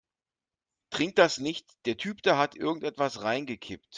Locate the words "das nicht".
1.17-1.67